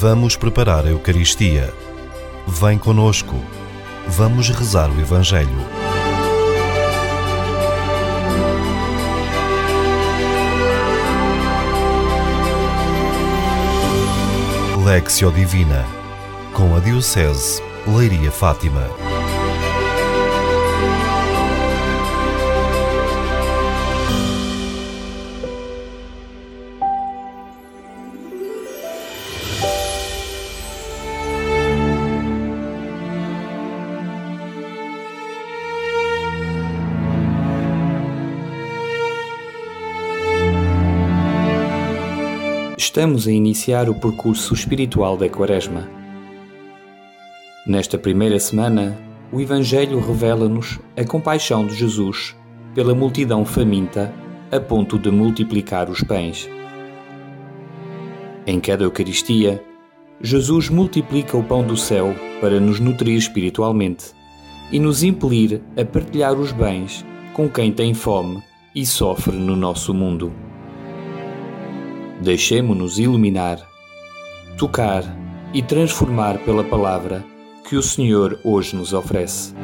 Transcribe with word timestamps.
Vamos 0.00 0.34
preparar 0.34 0.86
a 0.86 0.88
Eucaristia. 0.88 1.74
Vem 2.46 2.78
conosco. 2.78 3.36
Vamos 4.08 4.48
rezar 4.48 4.88
o 4.88 4.98
Evangelho. 4.98 5.50
Lexio 14.82 15.30
Divina 15.30 15.84
com 16.54 16.74
a 16.74 16.80
Diocese 16.80 17.62
Leiria 17.86 18.30
Fátima. 18.30 18.88
Estamos 42.82 43.28
a 43.28 43.30
iniciar 43.30 43.90
o 43.90 43.94
percurso 43.94 44.54
espiritual 44.54 45.14
da 45.14 45.28
Quaresma. 45.28 45.86
Nesta 47.66 47.98
primeira 47.98 48.40
semana, 48.40 48.98
o 49.30 49.38
Evangelho 49.38 50.00
revela-nos 50.00 50.80
a 50.96 51.04
compaixão 51.04 51.66
de 51.66 51.74
Jesus 51.74 52.34
pela 52.74 52.94
multidão 52.94 53.44
faminta 53.44 54.10
a 54.50 54.58
ponto 54.58 54.98
de 54.98 55.10
multiplicar 55.10 55.90
os 55.90 56.02
pães. 56.02 56.48
Em 58.46 58.58
cada 58.58 58.84
Eucaristia, 58.84 59.62
Jesus 60.22 60.70
multiplica 60.70 61.36
o 61.36 61.44
pão 61.44 61.62
do 61.62 61.76
céu 61.76 62.14
para 62.40 62.58
nos 62.58 62.80
nutrir 62.80 63.14
espiritualmente 63.14 64.06
e 64.72 64.78
nos 64.78 65.02
impelir 65.02 65.60
a 65.76 65.84
partilhar 65.84 66.32
os 66.32 66.50
bens 66.50 67.04
com 67.34 67.46
quem 67.46 67.70
tem 67.72 67.92
fome 67.92 68.42
e 68.74 68.86
sofre 68.86 69.36
no 69.36 69.54
nosso 69.54 69.92
mundo. 69.92 70.32
Deixemo-nos 72.20 72.98
iluminar, 72.98 73.66
tocar 74.58 75.02
e 75.54 75.62
transformar 75.62 76.38
pela 76.40 76.62
palavra 76.62 77.24
que 77.66 77.76
o 77.76 77.82
Senhor 77.82 78.38
hoje 78.44 78.76
nos 78.76 78.92
oferece. 78.92 79.54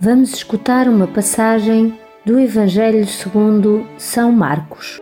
Vamos 0.00 0.32
escutar 0.34 0.88
uma 0.88 1.06
passagem 1.06 1.96
do 2.26 2.40
Evangelho 2.40 3.06
segundo 3.06 3.86
São 3.96 4.32
Marcos. 4.32 4.98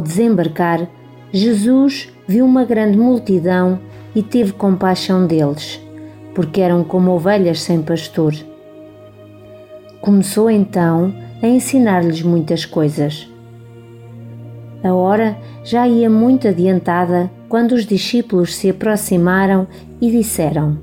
Ao 0.00 0.02
desembarcar, 0.02 0.88
Jesus 1.30 2.08
viu 2.26 2.46
uma 2.46 2.64
grande 2.64 2.96
multidão 2.96 3.78
e 4.14 4.22
teve 4.22 4.54
compaixão 4.54 5.26
deles, 5.26 5.78
porque 6.34 6.62
eram 6.62 6.82
como 6.82 7.10
ovelhas 7.10 7.60
sem 7.60 7.82
pastor. 7.82 8.34
Começou 10.00 10.50
então 10.50 11.14
a 11.42 11.46
ensinar-lhes 11.46 12.22
muitas 12.22 12.64
coisas. 12.64 13.30
A 14.82 14.94
hora 14.94 15.36
já 15.62 15.86
ia 15.86 16.08
muito 16.08 16.48
adiantada 16.48 17.30
quando 17.46 17.72
os 17.72 17.84
discípulos 17.84 18.56
se 18.56 18.70
aproximaram 18.70 19.68
e 20.00 20.10
disseram: 20.10 20.78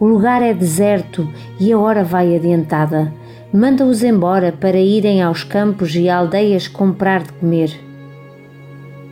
O 0.00 0.04
lugar 0.04 0.42
é 0.42 0.52
deserto 0.52 1.32
e 1.60 1.72
a 1.72 1.78
hora 1.78 2.02
vai 2.02 2.34
adiantada 2.34 3.12
manda-os 3.52 4.02
embora 4.02 4.50
para 4.50 4.78
irem 4.78 5.20
aos 5.20 5.44
campos 5.44 5.94
e 5.94 6.08
aldeias 6.08 6.66
comprar 6.66 7.22
de 7.22 7.32
comer. 7.34 7.70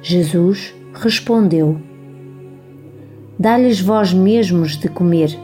Jesus 0.02 0.74
respondeu: 0.94 1.78
Dá-lhes 3.38 3.80
vós 3.80 4.14
mesmos 4.14 4.78
de 4.78 4.88
comer. 4.88 5.38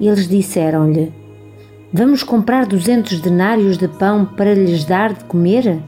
Eles 0.00 0.26
disseram-lhe: 0.26 1.12
Vamos 1.92 2.22
comprar 2.22 2.64
duzentos 2.64 3.20
denários 3.20 3.76
de 3.76 3.88
pão 3.88 4.24
para 4.24 4.54
lhes 4.54 4.84
dar 4.84 5.12
de 5.12 5.24
comer? 5.24 5.78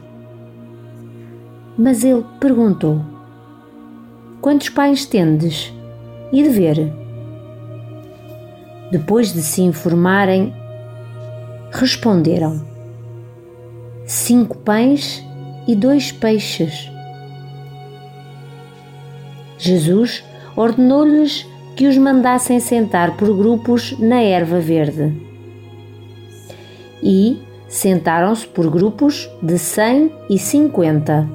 Mas 1.77 2.05
ele 2.05 2.25
perguntou: 2.39 3.01
Quantos 4.43 4.69
pães 4.69 5.07
tendes? 5.07 5.73
E 6.31 6.43
de 6.43 6.51
ver? 6.51 6.93
Depois 8.91 9.33
de 9.33 9.41
se 9.41 9.63
informarem, 9.63 10.53
responderam: 11.71 12.61
Cinco 14.07 14.57
pães 14.59 15.25
e 15.67 15.75
dois 15.75 16.11
peixes. 16.11 16.91
Jesus 19.59 20.25
ordenou-lhes 20.57 21.47
que 21.77 21.87
os 21.87 21.97
mandassem 21.97 22.59
sentar 22.59 23.17
por 23.17 23.37
grupos 23.37 23.97
na 23.99 24.21
erva 24.23 24.61
verde. 24.61 25.13
E 27.03 27.41
sentaram-se 27.69 28.47
por 28.47 28.71
grupos 28.71 29.31
de 29.43 29.59
cem 29.59 30.11
e 30.29 30.39
cinquenta. 30.39 31.29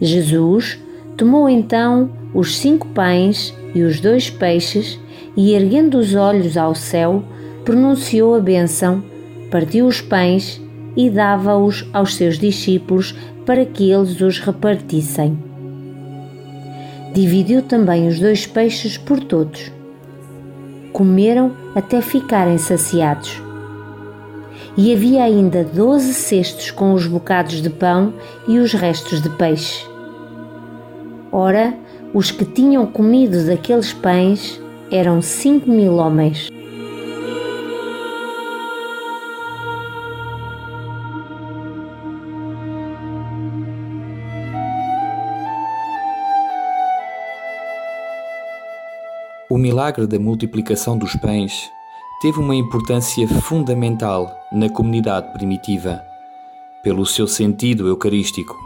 Jesus 0.00 0.78
tomou 1.16 1.48
então 1.48 2.10
os 2.32 2.56
cinco 2.56 2.86
pães 2.88 3.54
e 3.74 3.82
os 3.82 4.00
dois 4.00 4.30
peixes 4.30 4.98
e, 5.36 5.52
erguendo 5.52 5.98
os 5.98 6.14
olhos 6.14 6.56
ao 6.56 6.74
céu, 6.74 7.22
pronunciou 7.64 8.34
a 8.34 8.40
bênção 8.40 9.02
partiu 9.52 9.86
os 9.86 10.00
pães 10.00 10.58
e 10.96 11.10
dava-os 11.10 11.86
aos 11.92 12.14
seus 12.14 12.38
discípulos 12.38 13.14
para 13.44 13.66
que 13.66 13.92
eles 13.92 14.18
os 14.22 14.38
repartissem. 14.38 15.38
Dividiu 17.12 17.60
também 17.60 18.08
os 18.08 18.18
dois 18.18 18.46
peixes 18.46 18.96
por 18.96 19.20
todos. 19.20 19.70
Comeram 20.90 21.52
até 21.74 22.00
ficarem 22.00 22.56
saciados. 22.56 23.42
E 24.74 24.90
havia 24.90 25.22
ainda 25.22 25.62
doze 25.62 26.14
cestos 26.14 26.70
com 26.70 26.94
os 26.94 27.06
bocados 27.06 27.60
de 27.60 27.68
pão 27.68 28.14
e 28.48 28.58
os 28.58 28.72
restos 28.72 29.20
de 29.20 29.28
peixe. 29.28 29.86
Ora, 31.30 31.74
os 32.14 32.30
que 32.30 32.46
tinham 32.46 32.86
comido 32.86 33.44
daqueles 33.44 33.92
pães 33.92 34.58
eram 34.90 35.20
cinco 35.20 35.70
mil 35.70 35.96
homens. 35.96 36.51
O 49.52 49.58
milagre 49.58 50.06
da 50.06 50.18
multiplicação 50.18 50.96
dos 50.96 51.14
pães 51.14 51.70
teve 52.22 52.38
uma 52.38 52.56
importância 52.56 53.28
fundamental 53.28 54.34
na 54.50 54.70
comunidade 54.70 55.30
primitiva, 55.34 56.02
pelo 56.82 57.04
seu 57.04 57.28
sentido 57.28 57.86
eucarístico. 57.86 58.56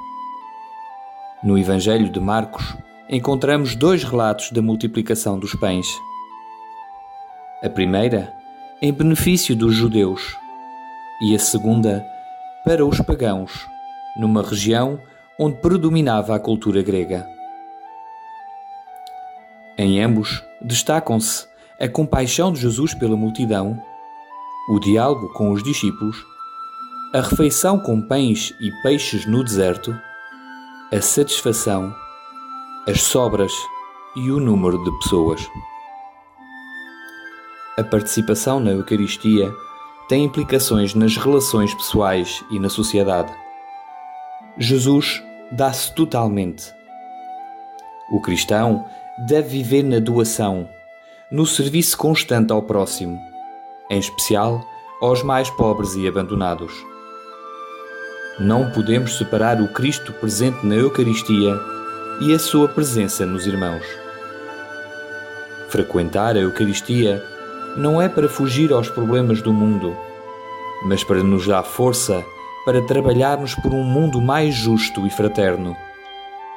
No 1.42 1.58
Evangelho 1.58 2.08
de 2.08 2.20
Marcos, 2.20 2.76
encontramos 3.10 3.74
dois 3.74 4.04
relatos 4.04 4.52
da 4.52 4.62
multiplicação 4.62 5.40
dos 5.40 5.56
pães. 5.56 5.88
A 7.64 7.68
primeira, 7.68 8.32
em 8.80 8.92
benefício 8.92 9.56
dos 9.56 9.74
judeus, 9.74 10.36
e 11.20 11.34
a 11.34 11.38
segunda, 11.40 12.06
para 12.64 12.86
os 12.86 13.00
pagãos, 13.00 13.66
numa 14.16 14.40
região 14.40 15.00
onde 15.36 15.56
predominava 15.56 16.36
a 16.36 16.38
cultura 16.38 16.80
grega. 16.80 17.26
Em 19.76 20.00
ambos 20.00 20.46
destacam-se 20.66 21.46
a 21.80 21.88
compaixão 21.88 22.52
de 22.52 22.60
Jesus 22.60 22.92
pela 22.94 23.16
multidão, 23.16 23.80
o 24.68 24.80
diálogo 24.80 25.32
com 25.32 25.52
os 25.52 25.62
discípulos, 25.62 26.16
a 27.14 27.20
refeição 27.20 27.78
com 27.78 28.02
pães 28.02 28.52
e 28.60 28.70
peixes 28.82 29.24
no 29.26 29.44
deserto, 29.44 29.96
a 30.92 31.00
satisfação, 31.00 31.94
as 32.86 33.00
sobras 33.00 33.52
e 34.16 34.30
o 34.30 34.40
número 34.40 34.82
de 34.82 34.90
pessoas. 34.98 35.48
A 37.78 37.84
participação 37.84 38.58
na 38.58 38.72
Eucaristia 38.72 39.52
tem 40.08 40.24
implicações 40.24 40.94
nas 40.94 41.16
relações 41.16 41.74
pessoais 41.74 42.42
e 42.50 42.58
na 42.58 42.68
sociedade. 42.68 43.32
Jesus 44.58 45.22
dá-se 45.52 45.94
totalmente. 45.94 46.75
O 48.10 48.20
cristão 48.20 48.84
deve 49.18 49.48
viver 49.48 49.82
na 49.82 49.98
doação, 49.98 50.68
no 51.30 51.44
serviço 51.44 51.98
constante 51.98 52.52
ao 52.52 52.62
próximo, 52.62 53.20
em 53.90 53.98
especial 53.98 54.64
aos 55.00 55.22
mais 55.22 55.50
pobres 55.50 55.94
e 55.94 56.06
abandonados. 56.06 56.72
Não 58.38 58.70
podemos 58.70 59.18
separar 59.18 59.60
o 59.60 59.72
Cristo 59.72 60.12
presente 60.12 60.64
na 60.64 60.74
Eucaristia 60.74 61.58
e 62.20 62.32
a 62.32 62.38
sua 62.38 62.68
presença 62.68 63.26
nos 63.26 63.46
irmãos. 63.46 63.84
Frequentar 65.68 66.36
a 66.36 66.40
Eucaristia 66.40 67.22
não 67.76 68.00
é 68.00 68.08
para 68.08 68.28
fugir 68.28 68.72
aos 68.72 68.88
problemas 68.88 69.42
do 69.42 69.52
mundo, 69.52 69.96
mas 70.84 71.02
para 71.02 71.22
nos 71.22 71.46
dar 71.46 71.62
força 71.62 72.24
para 72.64 72.82
trabalharmos 72.82 73.54
por 73.54 73.72
um 73.72 73.84
mundo 73.84 74.20
mais 74.20 74.54
justo 74.54 75.06
e 75.06 75.10
fraterno, 75.10 75.76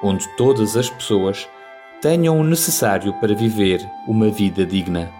onde 0.04 0.28
todas 0.36 0.78
as 0.78 0.90
pessoas 0.90 1.48
tenham 2.02 2.40
o 2.40 2.44
necessário 2.44 3.14
para 3.20 3.36
viver 3.36 3.86
uma 4.08 4.30
vida 4.30 4.66
digna. 4.66 5.12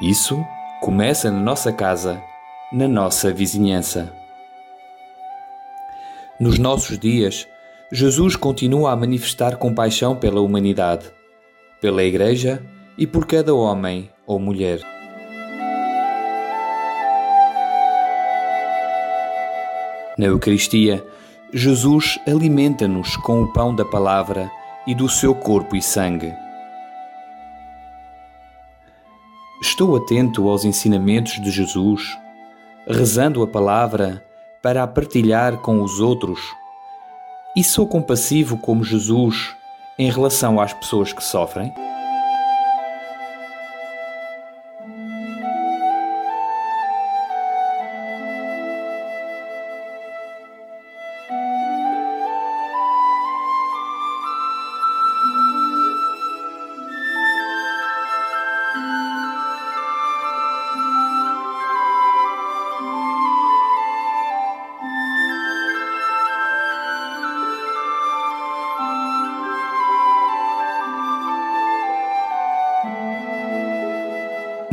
Isso 0.00 0.44
começa 0.80 1.30
na 1.30 1.40
nossa 1.40 1.72
casa, 1.72 2.22
na 2.72 2.86
nossa 2.86 3.32
vizinhança. 3.32 4.12
Nos 6.38 6.58
nossos 6.58 6.98
dias, 6.98 7.48
Jesus 7.90 8.36
continua 8.36 8.92
a 8.92 8.96
manifestar 8.96 9.56
compaixão 9.56 10.14
pela 10.14 10.40
humanidade, 10.40 11.10
pela 11.80 12.04
Igreja 12.04 12.62
e 12.96 13.06
por 13.06 13.26
cada 13.26 13.54
homem 13.54 14.10
ou 14.26 14.38
mulher. 14.38 14.80
Na 20.18 20.26
Eucaristia, 20.26 21.04
Jesus 21.52 22.18
alimenta-nos 22.26 23.16
com 23.16 23.42
o 23.42 23.50
pão 23.50 23.74
da 23.74 23.82
palavra 23.82 24.50
e 24.86 24.94
do 24.94 25.08
seu 25.08 25.34
corpo 25.34 25.74
e 25.74 25.80
sangue. 25.80 26.34
Estou 29.62 29.96
atento 29.96 30.46
aos 30.46 30.66
ensinamentos 30.66 31.40
de 31.40 31.50
Jesus, 31.50 32.18
rezando 32.86 33.42
a 33.42 33.46
palavra 33.46 34.22
para 34.62 34.82
a 34.82 34.86
partilhar 34.86 35.56
com 35.58 35.82
os 35.82 36.00
outros? 36.00 36.38
E 37.56 37.64
sou 37.64 37.86
compassivo 37.86 38.58
como 38.58 38.84
Jesus 38.84 39.56
em 39.98 40.10
relação 40.10 40.60
às 40.60 40.74
pessoas 40.74 41.14
que 41.14 41.24
sofrem? 41.24 41.72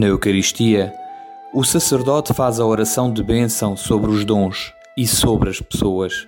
Na 0.06 0.12
Eucaristia, 0.12 0.94
o 1.52 1.64
sacerdote 1.64 2.32
faz 2.32 2.60
a 2.60 2.66
oração 2.66 3.12
de 3.12 3.24
bênção 3.24 3.76
sobre 3.76 4.12
os 4.12 4.24
dons 4.24 4.72
e 4.96 5.08
sobre 5.08 5.50
as 5.50 5.60
pessoas. 5.60 6.28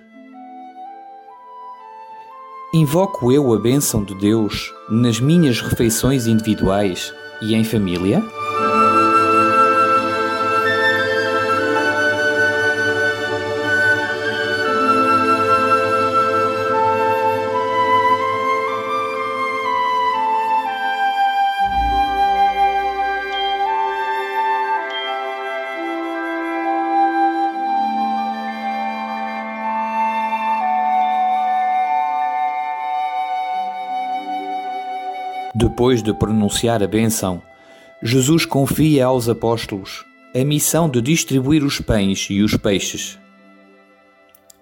Invoco 2.74 3.30
eu 3.30 3.54
a 3.54 3.56
bênção 3.56 4.02
de 4.02 4.16
Deus 4.16 4.74
nas 4.90 5.20
minhas 5.20 5.60
refeições 5.60 6.26
individuais 6.26 7.14
e 7.40 7.54
em 7.54 7.62
família? 7.62 8.20
Depois 35.60 36.04
de 36.04 36.14
pronunciar 36.14 36.84
a 36.84 36.86
bênção, 36.86 37.42
Jesus 38.00 38.46
confia 38.46 39.06
aos 39.06 39.28
apóstolos 39.28 40.06
a 40.32 40.44
missão 40.44 40.88
de 40.88 41.02
distribuir 41.02 41.64
os 41.64 41.80
pães 41.80 42.28
e 42.30 42.42
os 42.42 42.56
peixes. 42.56 43.18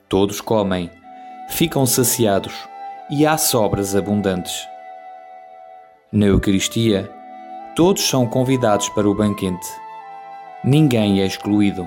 Todos 0.08 0.40
comem, 0.40 0.90
ficam 1.50 1.84
saciados 1.84 2.54
e 3.10 3.26
há 3.26 3.36
sobras 3.36 3.94
abundantes. 3.94 4.66
Na 6.10 6.24
Eucaristia, 6.24 7.12
todos 7.74 8.02
são 8.08 8.26
convidados 8.26 8.88
para 8.88 9.06
o 9.06 9.14
banquete. 9.14 9.68
Ninguém 10.64 11.20
é 11.20 11.26
excluído. 11.26 11.86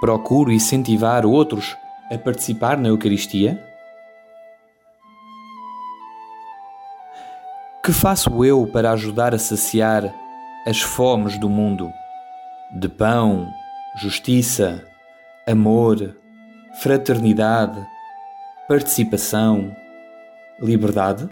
Procuro 0.00 0.52
incentivar 0.52 1.26
outros 1.26 1.76
a 2.08 2.16
participar 2.16 2.78
na 2.78 2.86
Eucaristia? 2.86 3.69
Que 7.90 7.94
faço 7.94 8.44
eu 8.44 8.68
para 8.68 8.92
ajudar 8.92 9.34
a 9.34 9.38
saciar 9.38 10.14
as 10.64 10.80
fomes 10.80 11.36
do 11.36 11.48
mundo? 11.48 11.92
De 12.72 12.88
pão, 12.88 13.52
justiça, 13.96 14.80
amor, 15.44 16.16
fraternidade, 16.80 17.84
participação, 18.68 19.74
liberdade? 20.60 21.28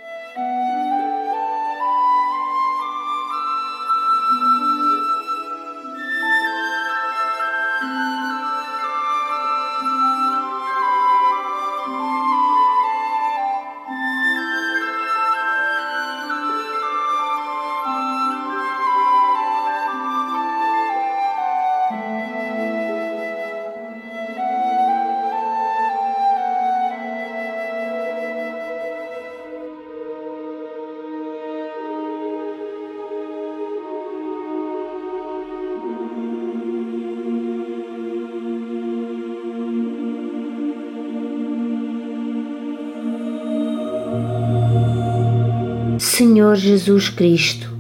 Senhor 45.99 46.55
Jesus 46.55 47.09
Cristo, 47.09 47.77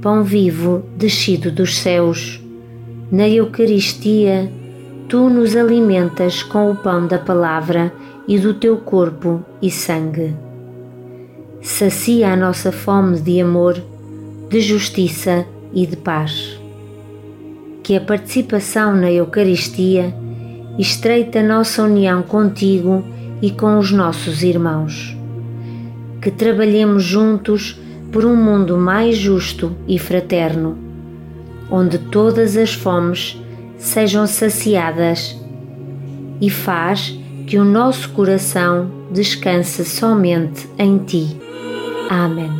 pão 0.00 0.22
vivo 0.22 0.84
descido 0.96 1.50
dos 1.50 1.78
céus, 1.78 2.40
na 3.10 3.28
Eucaristia, 3.28 4.48
tu 5.08 5.28
nos 5.28 5.56
alimentas 5.56 6.44
com 6.44 6.70
o 6.70 6.76
pão 6.76 7.08
da 7.08 7.18
palavra 7.18 7.92
e 8.28 8.38
do 8.38 8.54
teu 8.54 8.76
corpo 8.76 9.44
e 9.60 9.68
sangue. 9.68 10.32
Sacia 11.60 12.32
a 12.32 12.36
nossa 12.36 12.70
fome 12.70 13.18
de 13.18 13.40
amor, 13.40 13.82
de 14.48 14.60
justiça 14.60 15.44
e 15.74 15.84
de 15.86 15.96
paz. 15.96 16.56
Que 17.82 17.96
a 17.96 18.00
participação 18.00 18.94
na 18.94 19.10
Eucaristia 19.10 20.14
estreita 20.78 21.42
nossa 21.42 21.82
união 21.82 22.22
contigo 22.22 23.04
e 23.42 23.50
com 23.50 23.76
os 23.76 23.90
nossos 23.90 24.44
irmãos 24.44 25.19
que 26.20 26.30
trabalhemos 26.30 27.02
juntos 27.02 27.80
por 28.12 28.24
um 28.24 28.36
mundo 28.36 28.76
mais 28.76 29.16
justo 29.16 29.76
e 29.86 29.98
fraterno, 29.98 30.76
onde 31.70 31.98
todas 31.98 32.56
as 32.56 32.74
fomes 32.74 33.40
sejam 33.78 34.26
saciadas 34.26 35.40
e 36.40 36.50
faz 36.50 37.18
que 37.46 37.58
o 37.58 37.64
nosso 37.64 38.10
coração 38.10 38.90
descanse 39.10 39.84
somente 39.84 40.68
em 40.78 40.98
Ti. 40.98 41.36
Amém. 42.08 42.59